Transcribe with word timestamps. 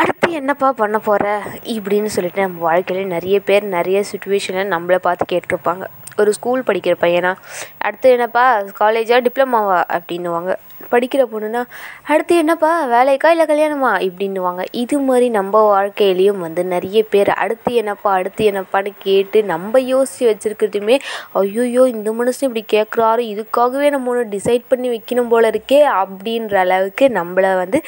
அடுத்து 0.00 0.28
என்னப்பா 0.32 0.68
பண்ண 0.72 0.98
போகிற 0.98 1.26
இப்படின்னு 1.74 2.10
சொல்லிட்டு 2.14 2.40
நம்ம 2.40 2.60
வாழ்க்கையில் 2.60 3.06
நிறைய 3.06 3.36
பேர் 3.40 3.64
நிறைய 3.76 3.98
சுச்சுவேஷனில் 4.10 4.72
நம்மளை 4.74 4.98
பார்த்து 5.06 5.24
கேட்டிருப்பாங்க. 5.32 5.84
ஒரு 6.16 6.30
ஸ்கூல் 6.32 6.62
படிக்கிற 6.66 6.94
பையனா 7.04 7.32
அடுத்து 7.78 8.10
என்னப்பா 8.10 8.44
காலேஜா 8.80 9.16
டிப்ளமாவா 9.26 9.78
அப்படின்னுவாங்க. 9.96 10.52
படிக்கிற 10.92 11.22
பொண்ணுனா 11.32 11.62
அடுத்து 12.02 12.36
என்னப்பா 12.36 12.70
வேலைக்கா 12.86 13.28
இல்லை 13.34 13.46
கல்யாணமா? 13.46 13.92
இப்படின்னுவாங்க. 14.08 14.64
இது 14.70 14.98
மாதிரி 14.98 15.28
நம்ம 15.28 15.62
வாழ்க்கையிலையும் 15.72 16.38
வந்து 16.38 16.64
நிறைய 16.64 17.04
பேர் 17.10 17.30
அடுத்து 17.44 17.74
என்னப்பா 17.74 18.12
அடுத்து 18.12 18.50
என்னப்பான்னு 18.50 18.92
கேட்டு 18.98 19.44
நம்ம 19.44 19.80
யோசித்து 19.80 20.28
வச்சுருக்கிறதுமே 20.30 20.98
ஐயோயோ 21.34 21.86
இந்த 21.86 22.10
மனுஷன் 22.10 22.48
இப்படி 22.48 22.64
கேட்குறாரு 22.74 23.24
இதுக்காகவே 23.32 23.90
நம்ம 23.90 24.10
ஒன்று 24.10 24.38
டிசைட் 24.38 24.64
பண்ணி 24.68 24.88
வைக்கணும் 24.88 25.28
போல 25.28 25.50
இருக்கே 25.50 25.80
அப்படின்ற 26.02 26.54
அளவுக்கு 26.54 27.06
நம்மளை 27.08 27.56
வந்து 27.56 27.80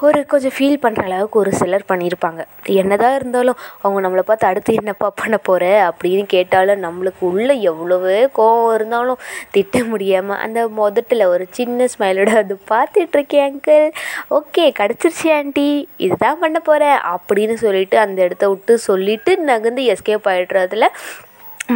ஒரு 0.00 0.26
கொஞ்சம் 0.26 0.54
ஃபீல் 0.58 0.82
பண்ணுற 0.82 1.02
அளவுக்கு 1.02 1.38
ஒரு 1.38 1.52
சிலர் 1.52 1.88
பண்ணியிருப்பாங்க. 1.88 2.42
என்னதான் 2.80 3.14
இருந்தாலும் 3.14 3.58
அவங்க 3.80 4.08
நம்மளை 4.08 4.20
பார்த்து 4.20 4.46
அடுத்து 4.46 4.74
என்னப்பா 4.74 5.08
பண்ண 5.14 5.36
போகிற 5.38 5.64
அப்படின்னு 5.88 6.24
கேட்டாலும் 6.26 6.82
நம்மளுக்கு 6.84 7.22
உள்ளே 7.30 7.60
எவ்வளவு 7.60 8.30
கோவம் 8.38 8.74
இருந்தாலும் 8.74 9.20
திட்ட 9.50 9.84
முடியாமல் 9.84 10.36
அந்த 10.36 10.68
முதட்டில் 10.68 11.24
ஒரு 11.24 11.46
சின்ன 11.50 11.88
ஸ்மைலோட 12.10 12.30
அது 12.36 12.54
பார்த்துட்ருக்கேன் 12.70 13.44
அங்கிள் 13.46 13.84
ஓகே 14.30 14.64
கிடச்சிருச்சு 14.78 15.28
ஆண்டி 15.34 15.66
இதுதான் 15.96 16.40
பண்ண 16.40 16.58
போகிறேன் 16.60 16.98
அப்படின்னு 17.12 17.54
சொல்லிட்டு 17.56 17.96
அந்த 17.98 18.18
இடத்த 18.22 18.44
விட்டு 18.48 18.74
சொல்லிட்டு 18.86 19.32
நகர்ந்து 19.44 19.82
எஸ்கேப் 19.92 20.30
ஆகிடுறதுல 20.30 20.86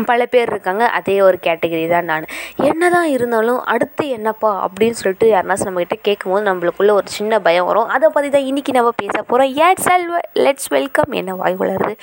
பல 0.02 0.26
பேர் 0.26 0.48
இருக்காங்க. 0.48 0.84
அதே 0.86 1.20
ஒரு 1.20 1.38
கேட்டகரி 1.42 1.88
தான் 1.88 2.04
நான். 2.04 2.26
என்ன 2.56 2.90
தான் 2.90 3.06
இருந்தாலும் 3.06 3.60
அடுத்து 3.64 4.08
என்னப்பா 4.08 4.66
அப்படின்னு 4.66 4.90
சொல்லிட்டு 4.90 5.28
யாருனாச்சும் 5.28 5.68
நம்மக்கிட்ட 5.68 5.98
கேட்கும்போது 6.02 6.48
நம்மளுக்குள்ள 6.50 6.92
ஒரு 6.92 7.06
சின்ன 7.06 7.40
பயம் 7.40 7.66
வரும். 7.66 7.86
அதை 7.86 8.08
பற்றி 8.08 8.30
தான் 8.30 8.42
இன்றைக்கி 8.42 8.72
நம்ம 8.72 8.90
பேச 8.90 9.22
போகிறோம் 9.22 9.52
ஏட்ஸ் 9.66 9.90
எல் 9.94 10.06
லெட்ஸ் 10.34 10.68
வெல்கம் 10.68 11.12
என்ன 11.12 11.34
வாய் 11.34 11.54
வளருது 11.54 11.94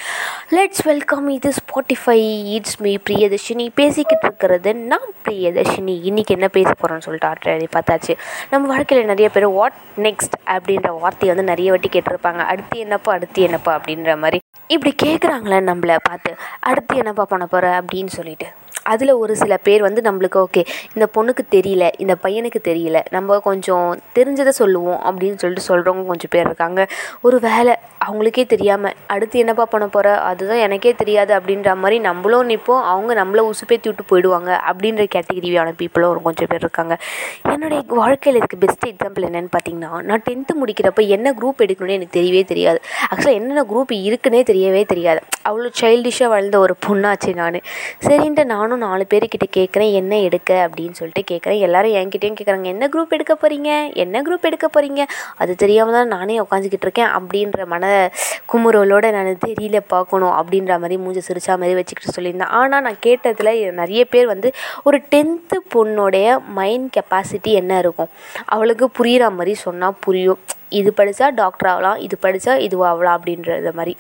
லெட்ஸ் 0.58 0.84
வெல்கம் 0.84 1.30
இது 1.30 1.52
ஸ்பாட்டிஃபை 1.60 2.20
இட்ஸ் 2.56 2.80
மீ 2.80 2.98
பிரியதர்ஷினி. 3.10 3.70
பேசிக்கிட்டு 3.76 4.28
இருக்கிறது 4.28 4.74
நான் 4.74 5.10
பிரியதர்ஷினி. 5.28 5.96
இன்றைக்கி 6.10 6.28
என்ன 6.28 6.48
பேச 6.48 6.70
போகிறோன்னு 6.72 7.06
சொல்லிட்டு 7.08 7.28
ஆல்ரெடி 7.28 7.68
பார்த்தாச்சு. 7.78 8.16
நம்ம 8.50 8.68
வாழ்க்கையில் 8.68 9.06
நிறைய 9.06 9.30
பேர் 9.30 9.48
வாட் 9.48 9.74
நெக்ஸ்ட் 9.98 10.36
அப்படின்ற 10.46 11.00
வார்த்தையை 11.00 11.36
வந்து 11.36 11.50
நிறைய 11.52 11.72
வாட்டி 11.72 11.90
கேட்டிருப்பாங்க. 11.90 12.38
அடுத்து 12.38 12.80
என்னப்பா 12.80 13.14
அடுத்து 13.14 13.42
என்னப்பா 13.42 13.78
அப்படின்ற 13.78 14.18
மாதிரி. 14.18 14.40
இப்படி 14.68 14.96
கேட்குறாங்களே 15.04 15.60
நம்மளை 15.70 15.98
பார்த்து. 16.10 16.36
அடுத்து 16.60 16.96
என்னப்பா 16.96 17.24
பண்ண 17.24 17.46
போகிற 17.46 17.81
அப்படின்னு 17.82 18.08
சொல்லிட்டு. 18.08 18.48
அதில் 18.84 19.12
ஒரு 19.12 19.36
சில 19.36 19.58
பேர் 19.58 19.82
வந்து 19.82 20.02
நம்மளுக்கு 20.02 20.46
ஓகே 20.46 20.66
இந்த 20.94 21.08
பொண்ணுக்கு 21.18 21.44
தெரியல 21.52 21.90
இந்த 21.98 22.16
பையனுக்கு 22.24 22.60
தெரியல 22.64 23.00
நம்ம 23.10 23.40
கொஞ்சம் 23.40 24.00
தெரிஞ்சதை 24.16 24.48
சொல்லுவோம் 24.48 25.00
அப்படின்னு 25.00 25.36
சொல்லிட்டு 25.36 25.68
சொல்கிறவங்க 25.68 26.06
கொஞ்சம் 26.06 26.30
பேர் 26.30 26.46
இருக்காங்க. 26.46 26.88
ஒரு 27.22 27.40
வேலை 27.40 27.76
அவங்களுக்கே 28.06 28.46
தெரியாமல் 28.46 28.94
அடுத்து 29.08 29.40
என்னப்பா 29.40 29.66
பண்ண 29.66 29.88
போகிற 29.88 30.20
அதுதான் 30.20 30.58
எனக்கே 30.58 30.94
தெரியாது 30.94 31.40
அப்படின்ற 31.40 31.76
மாதிரி 31.76 32.00
நம்மளும் 32.00 32.50
நிற்போம் 32.50 32.82
அவங்க 32.82 33.14
நம்மளை 33.14 33.50
உசுப்பேத்தி 33.50 33.94
விட்டு 33.94 34.04
போயிடுவாங்க 34.10 34.60
அப்படின்ற 34.72 35.08
கேட்டகிரியான 35.16 35.74
பீப்புளும் 35.80 36.08
ஒரு 36.08 36.22
கொஞ்சம் 36.22 36.48
பேர் 36.50 36.60
இருக்காங்க. 36.60 36.98
என்னுடைய 37.44 37.84
வாழ்க்கையில் 37.88 38.42
இதுக்கு 38.44 38.58
பெஸ்ட் 38.58 38.86
எக்ஸாம்பிள் 38.86 39.28
என்னென்னு 39.28 39.48
பார்த்தீங்கன்னா 39.58 40.02
நான் 40.02 40.22
டென்த்து 40.30 40.54
முடிக்கிறப்ப 40.66 41.08
என்ன 41.08 41.36
குரூப் 41.42 41.62
எடுக்கணும்னு 41.62 41.90
எனக்கு 41.90 42.20
தெரியவே 42.20 42.46
தெரியாது. 42.46 42.80
ஆக்சுவலாக 43.16 43.32
என்னென்ன 43.32 43.64
குரூப் 43.64 43.92
இருக்குன்னே 43.92 44.42
தெரியவே 44.52 44.86
தெரியாது. 44.86 45.20
அவ்வளோ 45.50 45.72
சைல்டிஷாக 45.82 46.28
வளர்ந்த 46.28 46.60
ஒரு 46.60 46.76
பொண்ணாச்சு 46.88 47.36
நான். 47.36 47.60
சரின்ட்டு 48.08 48.44
நானும் 48.44 48.71
நாலு 48.78 49.06
பேர்கிட்ட 49.10 49.48
கேட்குறேன் 49.58 49.92
என்ன 49.92 50.20
எடுக்க? 50.20 50.52
அப்படின்னு 50.68 50.92
சொல்லிட்டு 50.92 51.24
கேட்குறேன் 51.32 51.60
எல்லாரும் 51.60 51.92
என்கிட்டயும் 51.92 52.38
கேட்குறாங்க 52.40 52.64
என்ன 52.64 52.88
குரூப் 52.88 53.10
எடுக்க 53.10 53.38
போகிறீங்க 53.42 53.94
என்ன 53.94 54.22
குரூப் 54.22 54.48
எடுக்க 54.50 54.70
போகிறீங்க 54.76 55.04
அது 55.38 55.56
தெரியாமல் 55.56 55.94
தான் 55.94 56.08
நானே 56.08 56.40
உட்காந்துக்கிட்டு 56.40 56.88
இருக்கேன். 56.88 57.12
அப்படின்ற 57.18 57.66
மன 57.66 58.12
குமுறலோட 58.54 59.12
நான் 59.12 59.38
தெரியல 59.48 59.80
பார்க்கணும் 59.88 60.36
அப்படின்ற 60.40 60.80
மாதிரி 60.80 60.98
மூஞ்சி 60.98 61.22
சிரிச்சா 61.28 61.54
மாதிரி 61.62 61.74
வச்சுக்கிட்டு 61.74 62.16
சொல்லியிருந்தேன். 62.18 62.54
ஆனால் 62.62 62.82
நான் 62.82 63.04
கேட்டதில் 63.06 63.72
நிறைய 63.72 64.06
பேர் 64.06 64.28
வந்து 64.28 64.52
ஒரு 64.84 65.00
டென்த்து 65.16 65.60
பொண்ணுடைய 65.76 66.38
மைண்ட் 66.48 66.98
கெப்பாசிட்டி 66.98 67.52
என்ன 67.62 67.80
இருக்கும்? 67.80 68.10
அவளுக்கு 68.46 68.90
புரிகிற 69.00 69.30
மாதிரி 69.32 69.54
சொன்னால் 69.54 70.00
புரியும். 70.00 70.40
இது 70.70 70.94
படித்தா 70.98 71.34
டாக்டர் 71.36 71.70
ஆகலாம் 71.70 71.98
இது 71.98 72.18
படித்தா 72.22 72.54
இதுவாகலாம் 72.68 73.18
அப்படின்றத 73.18 73.72
மாதிரி. 73.74 73.98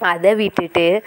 அதை 0.00 0.34
விட்டுட்டு 0.34 1.02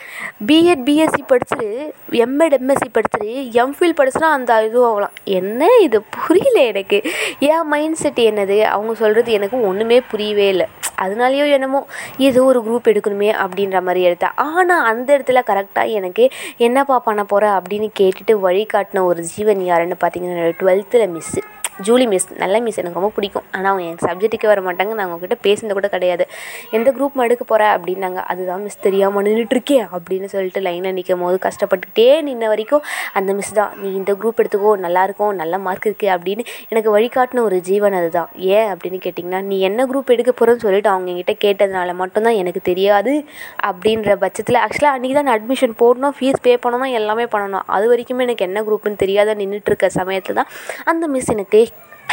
பிஎட் 0.47 0.83
பிஎஸ்சி 0.85 1.21
படிச்சுட்டு 1.31 1.91
எம்எட் 2.11 2.55
எம்எஸ்சி 2.59 2.89
படிச்சுட்டு 2.93 3.31
எம்ஃபில் 3.63 3.97
படிச்சுனா 3.97 4.29
அந்த 4.37 4.65
இதுவும் 4.65 4.89
ஆகலாம் 4.89 5.11
என்ன 5.23 5.67
இது? 5.81 6.01
புரியல 6.01 6.61
எனக்கு. 6.61 7.01
என் 7.39 7.67
மைண்ட் 7.67 7.95
செட் 7.95 8.19
என்னது? 8.19 8.61
அவங்க 8.61 8.95
சொல்கிறது 8.95 9.31
எனக்கு 9.31 9.67
ஒன்றுமே 9.67 10.01
புரியவே 10.01 10.47
இல்லை. 10.47 10.67
அதனாலேயோ 11.01 11.51
என்னமோ 11.51 11.87
ஏதோ 12.17 12.43
ஒரு 12.43 12.59
குரூப் 12.59 12.89
எடுக்கணுமே 12.91 13.33
அப்படின்ற 13.43 13.81
மாதிரி 13.81 14.07
எடுத்தேன் 14.07 14.35
ஆனால் 14.35 14.85
அந்த 14.85 15.17
இடத்துல 15.17 15.41
கரெக்டாக 15.47 15.89
எனக்கு 15.89 16.29
என்னப்பா 16.57 16.99
பண்ண 16.99 17.23
போகிற 17.23 17.59
அப்படின்னு 17.59 17.89
கேட்டுட்டு 17.99 18.31
வழிகாட்டின 18.31 19.03
ஒரு 19.03 19.23
ஜீவன் 19.23 19.65
யாருன்னு 19.65 19.95
பார்த்தீங்கன்னா 20.01 20.53
டுவெல்த்தில் 20.61 21.09
மிஸ்ஸு 21.09 21.41
ஜூலி 21.81 22.07
மிஸ் 22.07 22.27
நல்ல 22.37 22.59
மிஸ் 22.59 22.79
எனக்கு 22.79 22.99
ரொம்ப 22.99 23.11
பிடிக்கும். 23.15 23.43
ஆனால் 23.51 23.71
அவங்க 23.71 23.83
என் 23.89 24.01
சப்ஜெக்ட்டுக்கே 24.07 24.45
வர 24.45 24.61
மாட்டாங்க. 24.61 24.93
நான் 24.93 25.09
அவங்ககிட்ட 25.09 25.35
பேசினது 25.43 25.71
கூட 25.71 25.87
கிடையாது. 25.87 26.27
எந்த 26.71 26.91
குரூப் 26.91 27.21
எடுக்க 27.23 27.43
போகிற 27.43 27.77
அப்படின்னாங்க. 27.77 28.15
அதுதான் 28.15 28.63
மிஸ் 28.63 28.79
தெரியாமல் 28.79 29.25
நின்றுட்டுருக்கேன் 29.25 29.87
அப்படின்னு 29.95 30.25
சொல்லிட்டு 30.25 30.59
லைனில் 30.59 30.93
நிற்கும் 30.93 31.19
போது 31.19 31.39
கஷ்டப்பட்டுக்கிட்டே 31.47 32.07
நின்ன 32.29 32.47
வரைக்கும் 32.47 32.81
அந்த 33.13 33.33
மிஸ் 33.33 33.53
தான். 33.53 33.71
நீ 33.77 33.93
இந்த 33.93 34.13
குரூப் 34.13 34.41
எடுத்துக்கோ 34.41 34.71
நல்லாயிருக்கும் 34.85 35.33
நல்ல 35.33 35.57
மார்க் 35.57 35.85
இருக்குது 35.85 36.11
அப்படின்னு 36.15 36.45
எனக்கு 36.69 36.99
வழிகாட்டின 36.99 37.39
ஒரு 37.39 37.59
ஜீவன் 37.59 37.93
அதுதான். 37.93 38.29
ஏன்? 38.35 38.73
அப்படின்னு 38.73 38.99
கேட்டிங்கன்னா 39.05 39.41
நீ 39.41 39.59
என்ன 39.59 39.85
குரூப் 39.85 40.05
எடுக்க 40.05 40.31
போகிறேன்னு 40.31 40.55
சொல்லிட்டு 40.55 40.89
அவங்க 40.89 41.11
என்கிட்ட 41.11 41.35
கேட்டதுனால 41.45 41.95
மட்டும்தான் 41.95 42.33
எனக்கு 42.33 42.61
தெரியாது 42.63 43.25
அப்படின்ற 43.63 44.15
பட்சத்தில் 44.15 44.55
ஆக்சுவலாக 44.55 44.95
அன்றைக்கி 44.97 45.13
தான் 45.13 45.39
அட்மிஷன் 45.39 45.73
போடணும் 45.79 46.15
ஃபீஸ் 46.19 46.41
பே 46.41 46.55
பண்ணணும் 46.55 46.91
எல்லாமே 46.91 47.23
பண்ணணும். 47.23 47.65
அது 47.65 47.95
வரைக்குமே 47.95 48.19
எனக்கு 48.19 48.45
என்ன 48.45 48.61
குரூப்னு 48.61 48.95
தெரியாத 48.95 49.35
நின்றுட்டுருக்க 49.35 49.85
சமயத்தில் 49.85 50.35
தான் 50.35 50.47
அந்த 50.85 51.07
மிஸ் 51.07 51.31
எனக்கு 51.31 51.51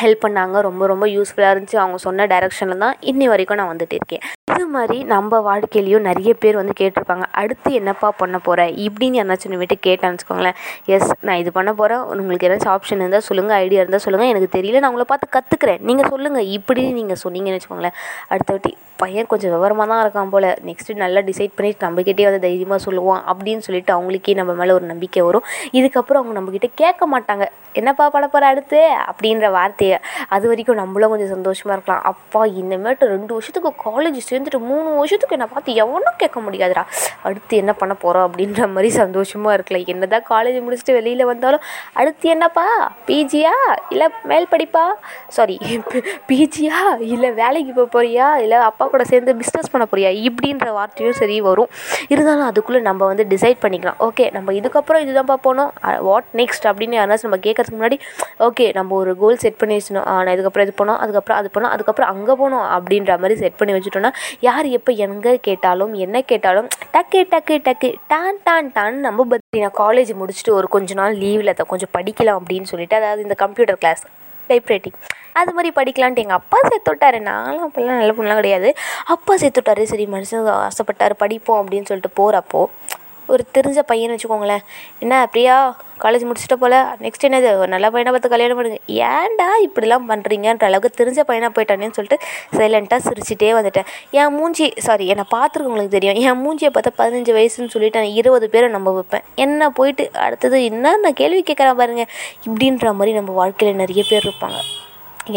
ஹெல்ப் 0.01 0.25
பண்ணாங்க. 0.27 0.61
ரொம்ப 0.61 0.87
ரொம்ப 0.87 1.07
யூஸ்ஃபுல்லாக 1.07 1.55
இருந்துச்சு. 1.55 1.77
அவங்க 1.77 1.97
சொன்ன 1.97 2.27
டைரெக்ஷனில் 2.27 2.85
தான் 2.85 2.97
இன்னி 3.01 3.25
வரைக்கும் 3.25 3.57
நான் 3.57 3.77
வந்துட்டு 3.77 3.97
இருக்கேன். 4.01 4.23
இது 4.51 4.65
மாதிரி 4.75 4.99
நம்ம 5.13 5.39
வாழ்க்கையிலையும் 5.49 6.07
நிறைய 6.09 6.31
பேர் 6.43 6.59
வந்து 6.61 6.75
கேட்டிருப்பாங்க. 6.81 7.25
அடுத்து 7.41 7.71
என்னப்பா 7.81 8.09
பண்ண 8.21 8.37
போகிற 8.47 8.67
இப்படின்னு 8.87 9.19
யாராச்சும் 9.21 9.57
விட்டு 9.63 9.77
கேட்டேன்னு 9.87 10.17
வச்சுக்கோங்களேன். 10.17 10.59
எஸ் 10.95 11.11
நான் 11.27 11.41
இது 11.43 11.51
பண்ண 11.59 11.71
போகிறேன் 11.81 12.05
உங்களுக்கு 12.21 12.49
ஏதாச்சும் 12.49 12.73
ஆப்ஷன் 12.75 13.03
இருந்தால் 13.03 13.27
சொல்லுங்கள் 13.29 13.59
ஐடியா 13.65 13.83
இருந்தால் 13.83 14.05
சொல்லுங்கள் 14.07 14.31
எனக்கு 14.33 14.51
தெரியல 14.57 14.81
நான் 14.83 14.93
உங்களை 14.93 15.09
பார்த்து 15.13 15.35
கற்றுக்குறேன் 15.37 15.83
நீங்கள் 15.91 16.11
சொல்லுங்கள் 16.13 16.49
இப்படின்னு 16.59 16.99
நீங்கள் 17.01 17.21
சொன்னீங்கன்னு 17.25 17.59
வச்சுக்கோங்களேன். 17.59 17.97
அடுத்த 18.33 18.51
வாட்டி 18.55 18.73
பையன் 19.03 19.29
கொஞ்சம் 19.33 19.53
விவரமாக 19.55 19.87
தான் 19.91 20.03
இருக்கான் 20.05 20.31
போல். 20.33 20.49
நெக்ஸ்ட்டு 20.69 20.97
நல்லா 21.03 21.21
டிசைட் 21.29 21.55
பண்ணிட்டு 21.57 21.85
நம்மக்கிட்டே 21.87 22.25
வந்து 22.29 22.43
தைரியமாக 22.47 22.81
சொல்லுவான் 22.87 23.23
அப்படின்னு 23.33 23.63
சொல்லிட்டு 23.67 23.93
அவங்களுக்கே 23.97 24.35
நம்ம 24.41 24.53
மேலே 24.61 24.73
ஒரு 24.79 24.87
நம்பிக்கை 24.93 25.23
வரும். 25.29 25.47
இதுக்கப்புறம் 25.79 26.21
அவங்க 26.21 26.35
நம்மக்கிட்ட 26.39 26.69
கேட்க 26.83 27.07
மாட்டாங்க. 27.15 27.47
என்னப்பா 27.81 28.05
பண்ண 28.15 28.27
போகிற 28.29 28.47
அடுத்து? 28.53 28.81
அப்படின்ற 29.11 29.49
வார்த்தையை. 29.57 29.99
அது 30.35 30.45
வரைக்கும் 30.51 30.81
நம்மளும் 30.83 31.13
கொஞ்சம் 31.13 31.33
சந்தோஷமாக 31.37 31.77
இருக்கலாம். 31.77 32.05
அப்பா 32.13 32.43
இனிமேட்டு 32.61 33.11
ரெண்டு 33.15 33.33
வருஷத்துக்கு 33.37 33.71
காலேஜ் 33.87 34.21
இருந்துட்டு 34.41 34.61
மூணு 34.71 34.89
வருஷத்துக்கு 34.99 35.37
என்னை 35.37 35.49
பார்த்து 35.55 35.71
எவனும் 35.83 36.19
கேட்க 36.23 36.39
முடியாதுடா. 36.47 36.85
அடுத்து 37.29 37.55
என்ன 37.63 37.73
பண்ண 37.81 37.95
போகிறோம் 38.03 38.27
அப்படின்ற 38.29 38.69
மாதிரி 38.75 38.91
சந்தோஷமாக 39.01 39.57
இருக்கல. 39.57 39.79
என்ன 39.93 40.07
தான் 40.15 40.27
காலேஜ் 40.33 40.59
முடிச்சுட்டு 40.67 40.97
வெளியில் 40.99 41.25
வந்தாலும் 41.33 41.65
அடுத்து 42.01 42.29
என்னப்பா? 42.35 42.67
பிஜியா 43.09 43.55
இல்லை 43.95 44.07
மேல் 44.31 44.51
படிப்பா? 44.55 44.85
சாரி 45.37 45.57
பிஜியா 46.31 46.79
இல்லை 47.15 47.31
வேலைக்கு 47.41 47.73
போக 47.79 47.89
போறியா? 47.97 48.29
இல்லை 48.45 48.59
அப்பா 48.71 48.85
கூட 48.95 49.05
சேர்ந்து 49.13 49.35
பிஸ்னஸ் 49.43 49.71
பண்ண 49.73 49.87
போறியா? 49.93 50.13
இப்படின்ற 50.29 50.69
வார்த்தையும் 50.79 51.19
சரி 51.21 51.37
வரும். 51.49 51.71
இருந்தாலும் 52.13 52.49
அதுக்குள்ளே 52.51 52.83
நம்ம 52.89 53.07
வந்து 53.13 53.27
டிசைட் 53.35 53.63
பண்ணிக்கலாம். 53.65 53.99
ஓகே 54.09 54.27
நம்ம 54.37 54.53
இதுக்கப்புறம் 54.61 55.03
இதுதான்ப்பா 55.07 55.39
போகணும். 55.47 55.73
வாட் 56.09 56.29
நெக்ஸ்ட் 56.41 56.67
அப்படின்னு 56.71 56.97
யாராச்சும் 57.01 57.29
நம்ம 57.29 57.41
கேட்கறதுக்கு 57.47 57.79
முன்னாடி 57.81 57.99
ஓகே 58.47 58.67
நம்ம 58.79 58.95
ஒரு 59.03 59.13
கோல் 59.23 59.41
செட் 59.45 59.59
பண்ணி 59.61 59.75
வச்சுனோம் 59.79 60.07
நான் 60.25 60.33
இதுக்கப்புறம் 60.37 60.67
இது 60.67 60.75
போனோம் 60.81 60.99
அதுக்கப்புறம் 61.05 61.39
அது 61.41 61.49
போனோம் 61.57 61.73
அதுக்கப்புறம் 61.75 62.11
அங்கே 62.13 62.35
போகணும் 62.41 62.67
அப்படின்ற 62.77 63.15
மாதிரி 63.23 63.37
செட் 63.43 63.59
பண்ணி 63.61 63.73
வச்சுட்டோன்னா 63.77 64.11
யார் 64.41 64.67
எப்போ 64.67 64.93
எங்கே 65.07 65.39
கேட்டாலும் 65.41 65.95
என்ன 65.95 66.23
கேட்டாலும் 66.23 66.69
டக்கு 66.93 67.21
டக்கு 67.35 67.57
டக்கு 67.69 67.95
டான் 68.07 68.41
டான் 68.45 68.73
டான் 68.73 68.99
நம்ம 69.01 69.25
பத்தி 69.25 69.61
நான் 69.61 69.79
காலேஜ் 69.79 70.13
முடிச்சுட்டு 70.21 70.53
ஒரு 70.53 70.69
கொஞ்ச 70.69 70.95
நாள் 70.95 71.17
லீவில் 71.17 71.55
கொஞ்சம் 71.67 71.95
படிக்கலாம் 71.99 72.41
அப்படின்னு 72.41 72.71
சொல்லிட்டு 72.73 72.97
அதாவது 72.97 73.23
இந்த 73.23 73.35
கம்ப்யூட்டர் 73.35 73.79
கிளாஸ் 73.79 74.05
டைப்ரைட்டிங் 74.49 74.99
அது 75.33 75.53
மாதிரி 75.53 75.71
படிக்கலான்ட்டு 75.77 76.23
எங்கள் 76.25 76.37
அப்பா 76.37 76.59
சேர்த்து 76.69 76.91
விட்டாரு. 76.93 77.19
நானும் 77.21 77.65
அப்போல்லாம் 77.67 78.01
நல்ல 78.01 78.13
பொண்ணுலாம் 78.13 78.35
கிடையாது. 78.35 78.75
அப்பா 79.07 79.37
சேர்த்து 79.37 79.61
விட்டாரு. 79.61 79.83
சரி 79.83 80.07
மனுஷன் 80.07 80.49
ஆசைப்பட்டார் 80.69 81.15
படிப்போம் 81.17 81.61
அப்படின்னு 81.63 81.89
சொல்லிட்டு 81.91 82.13
போகிறப்போ 82.21 82.63
ஒரு 83.35 83.43
தெரிஞ்ச 83.57 83.81
பையன் 83.91 84.13
வச்சுக்கோங்களேன். 84.15 84.63
என்ன 85.05 85.15
பிரியா 85.33 85.57
காலேஜ் 86.03 86.25
முடிச்சுட்ட 86.29 86.57
போல் 86.63 86.77
நெக்ஸ்ட் 87.05 87.27
என்னது? 87.29 87.49
ஒரு 87.61 87.71
நல்ல 87.75 87.87
பையனை 87.95 88.11
பார்த்து 88.13 88.33
கல்யாணம் 88.35 88.59
பண்ணுங்க. 88.59 88.81
ஏன்டா 89.11 89.49
இப்படிலாம் 89.67 90.07
பண்ணுறீங்கன்ற 90.11 90.65
அளவுக்கு 90.69 90.99
தெரிஞ்ச 91.01 91.21
பையனாக 91.31 91.53
போயிட்டானேன்னு 91.57 91.97
சொல்லிட்டு 91.99 92.19
சைலண்ட்டாக 92.59 93.01
சிரிச்சிட்டே 93.07 93.51
வந்துட்டேன். 93.59 93.89
என் 94.21 94.35
மூஞ்சி 94.39 94.67
சாரி 94.87 95.07
என்னை 95.15 95.27
பார்த்துருக்கவங்களுக்கு 95.37 95.97
தெரியும். 95.97 96.21
என் 96.29 96.43
மூஞ்சியை 96.45 96.73
பார்த்தா 96.77 96.93
பதினஞ்சு 97.03 97.35
வயசுன்னு 97.39 97.75
சொல்லிட்டு 97.77 98.01
நான் 98.03 98.17
இருபது 98.21 98.49
பேரை 98.55 98.69
நம்ப 98.77 98.93
வைப்பேன். 98.99 99.27
என்ன 99.47 99.71
போயிட்டு 99.81 100.07
அடுத்தது 100.27 100.59
என்ன 100.71 100.97
நான் 101.05 101.19
கேள்வி 101.23 101.43
கேட்குறேன் 101.51 101.81
பாருங்க. 101.83 102.07
இப்படின்ற 102.49 102.95
மாதிரி 103.01 103.15
நம்ம 103.19 103.33
வாழ்க்கையில் 103.41 103.81
நிறைய 103.83 104.05
பேர் 104.11 104.29
இருப்பாங்க. 104.29 104.61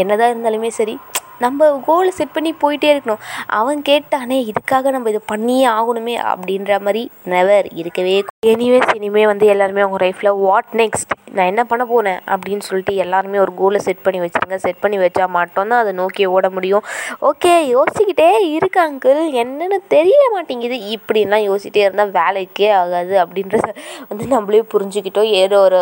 என்னதான் 0.01 0.31
இருந்தாலுமே 0.34 0.72
சரி 0.80 0.96
நம்ம 1.39 1.81
கோலை 1.85 2.12
செட் 2.12 2.31
பண்ணி 2.31 2.53
போயிட்டே 2.62 2.89
இருக்கணும். 2.94 3.24
அவன் 3.47 3.81
கேட்டானே 3.89 4.51
இதுக்காக 4.51 4.91
நம்ம 4.91 5.09
இது 5.09 5.21
பண்ணியே 5.21 5.68
ஆகணுமே 5.68 6.15
அப்படின்ற 6.31 6.80
மாதிரி 6.80 7.09
நெவர் 7.24 7.68
இருக்கவே 7.74 8.24
எனிவேஸ் 8.47 8.95
இனிமேல் 8.95 9.25
வந்து 9.25 9.47
எல்லாருமே 9.47 9.81
அவங்க 9.81 10.06
லைஃப்பில் 10.06 10.38
வாட் 10.38 10.71
நெக்ஸ்ட் 10.74 11.12
நான் 11.38 11.50
என்ன 11.51 11.63
பண்ண 11.71 11.83
போகிறேன் 11.91 12.19
அப்படின்னு 12.33 12.65
சொல்லிட்டு 12.68 12.95
எல்லாருமே 13.03 13.38
ஒரு 13.45 13.53
கோலை 13.59 13.80
செட் 13.88 14.03
பண்ணி 14.06 14.19
வச்சுருங்க. 14.24 14.57
செட் 14.65 14.81
பண்ணி 14.83 14.97
வச்சா 15.03 15.27
மட்டும்தான் 15.38 15.81
அதை 15.83 15.94
நோக்கி 16.01 16.25
ஓட 16.35 16.50
முடியும். 16.57 16.85
ஓகே 17.30 17.53
யோசிச்சுக்கிட்டே 17.75 18.30
இருக்கு 18.57 18.81
அங்கிள் 18.88 19.21
என்னென்னு 19.44 19.80
தெரிய 19.95 20.24
மாட்டேங்குது. 20.35 20.80
இப்படிலாம் 20.95 21.47
யோசிச்சிட்டே 21.50 21.85
இருந்தால் 21.88 22.18
வேலைக்கே 22.21 22.71
ஆகாது 22.81 23.15
அப்படின்றத 23.25 23.69
வந்து 24.12 24.25
நம்மளே 24.35 24.63
புரிஞ்சுக்கிட்டோம். 24.74 25.31
ஏதோ 25.44 25.57
ஒரு 25.68 25.80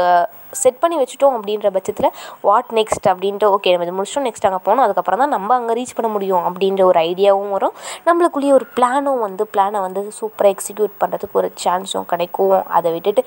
செட் 0.62 0.80
பண்ணி 0.80 0.95
வச்சுட்டோம் 1.00 1.36
அப்படின்ற 1.36 1.68
பட்சத்தில் 1.75 2.07
வாட் 2.47 2.71
நெக்ஸ்ட் 2.77 3.07
அப்படின்ட்டு 3.12 3.47
ஓகே 3.56 3.71
நம்ம 3.74 3.86
இது 3.88 3.94
முடிச்சிட்டோம் 3.97 4.27
நெக்ஸ்ட் 4.27 4.47
அங்கே 4.47 4.59
போகணும். 4.65 4.83
அதுக்கப்புறம் 4.86 5.21
தான் 5.24 5.33
நம்ம 5.36 5.54
அங்கே 5.59 5.74
ரீச் 5.80 5.95
பண்ண 5.97 6.09
முடியும் 6.15 6.44
அப்படின்ற 6.47 6.81
ஒரு 6.89 7.00
ஐடியாவும் 7.09 7.54
வரும். 7.56 7.75
நம்மளுக்குள்ளேயே 8.07 8.54
ஒரு 8.57 8.65
பிளானும் 8.77 9.21
வந்து 9.27 9.45
பிளானை 9.54 9.81
வந்து 9.86 10.01
சூப்பராக 10.19 10.54
எக்ஸிக்யூட் 10.56 10.94
பண்ணுறதுக்கு 11.04 11.39
ஒரு 11.42 11.50
சான்ஸும் 11.63 12.09
கிடைக்கும். 12.13 12.57
அதை 12.77 12.92
விட்டுட்டு 12.95 13.24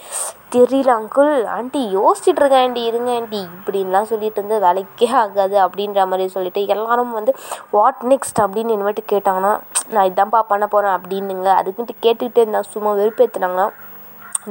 தெரியல 0.56 0.90
அங்கிள் 1.00 1.32
ஆண்டி 1.56 1.82
யோசிச்சுட்டு 2.14 2.42
இருக்கேன் 2.42 2.64
ஆண்டி 2.64 2.82
இருங்க 2.84 3.10
ஆண்டி 3.12 3.40
இப்படின்லாம் 3.56 4.08
சொல்லிட்டு 4.10 4.38
இருந்து 4.40 4.56
வேலைக்கே 4.64 5.06
ஆகாது 5.20 5.56
அப்படின்ற 5.64 6.02
மாதிரி 6.06 6.26
சொல்லிட்டு 6.28 6.60
எல்லாரும் 6.66 7.12
வந்து 7.12 7.32
வாட் 7.70 8.02
நெக்ஸ்ட் 8.10 8.38
அப்படின்னு 8.42 8.74
இனிமேட்டு 8.76 9.02
கேட்டாங்கன்னா 9.12 9.52
நான் 9.90 10.08
இதான்ப்பா 10.10 10.40
பண்ண 10.42 10.66
போகிறேன் 10.66 10.94
அப்படின்னுங்க. 10.98 11.48
அதுக்குன்ட்டு 11.60 11.96
கேட்டுக்கிட்டே 12.02 12.42
இருந்தால் 12.42 12.70
சும்மா 12.70 12.92
வெறுப்பேற்றுனாங்கன்னா 12.92 13.66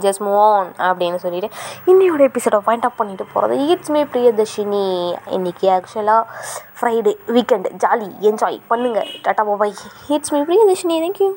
ஜஸ்ட் 0.06 0.22
மூவ் 0.22 0.42
ஆன் 0.50 0.74
அப்படின்னு 0.80 1.16
சொல்லிட்டு 1.16 1.50
இன்னையோட 1.86 2.22
எபிசோட 2.30 2.60
பாயிண்ட் 2.60 2.86
அப் 2.86 3.00
பண்ணிட்டு 3.00 3.28
போகிறது 3.34 3.56
இட்ஸ் 3.68 3.92
மே 3.92 4.04
பிரியதர்ஷினி 4.14 4.84
இன்னைக்கு 5.32 5.68
ஆக்சுவலாக 5.70 6.24
ஃப்ரைடே 6.78 7.16
வீக்கெண்ட் 7.34 7.70
ஜாலி 7.86 8.10
என்ஜாய் 8.30 8.60
பண்ணுங்கள் 8.72 9.12
tata 9.28 9.46
bye bye 9.52 9.76
it's 10.10 10.34
me 10.36 10.42
Priyadarshini 10.42 10.98
thank you 11.00 11.32